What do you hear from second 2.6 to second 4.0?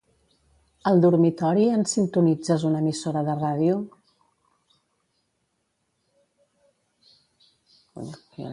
una emissora de ràdio?